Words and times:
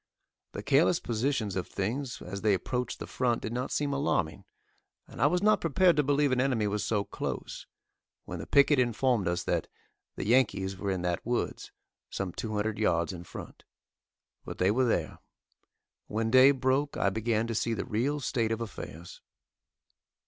The 0.53 0.63
careless 0.63 0.99
positions 0.99 1.55
of 1.55 1.67
things 1.67 2.23
as 2.23 2.41
they 2.41 2.55
approached 2.55 2.97
the 2.97 3.05
front 3.05 3.43
did 3.43 3.53
not 3.53 3.69
seem 3.69 3.93
alarming, 3.93 4.45
and 5.07 5.21
I 5.21 5.27
was 5.27 5.43
not 5.43 5.61
prepared 5.61 5.95
to 5.97 6.03
believe 6.03 6.31
an 6.31 6.41
enemy 6.41 6.65
was 6.65 6.83
so 6.83 7.03
close, 7.03 7.67
when 8.25 8.39
the 8.39 8.47
picket 8.47 8.79
informed 8.79 9.27
us 9.27 9.43
that 9.43 9.67
"the 10.15 10.25
Yankees 10.25 10.75
were 10.75 10.89
in 10.89 11.03
that 11.03 11.23
woods," 11.23 11.71
some 12.09 12.31
two 12.33 12.55
hundred 12.55 12.79
yards 12.79 13.13
in 13.13 13.23
front. 13.25 13.63
But 14.43 14.57
they 14.57 14.71
were 14.71 14.85
there. 14.85 15.19
When 16.07 16.31
day 16.31 16.49
broke, 16.49 16.97
I 16.97 17.11
began 17.11 17.45
to 17.45 17.53
see 17.53 17.75
the 17.75 17.85
real 17.85 18.19
state 18.19 18.51
of 18.51 18.59
affairs. 18.59 19.21